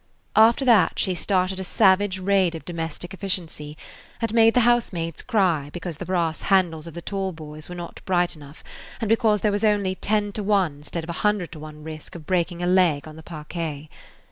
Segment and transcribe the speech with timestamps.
[0.35, 3.77] After [Page 42] that she started a savage raid of domestic efficiency,
[4.19, 8.01] and made the housemaids cry because the brass handles of the tall boys were not
[8.03, 8.63] bright enough
[8.99, 12.15] and because there was only ten to one instead of a hundred to one risk
[12.15, 13.91] of breaking a leg on the parquet.